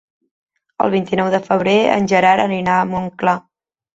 El 0.85 0.93
vint-i-nou 0.93 1.27
de 1.35 1.41
febrer 1.49 1.75
en 1.97 2.09
Gerard 2.13 2.45
anirà 2.45 2.79
a 2.81 2.87
Montclar. 2.95 3.37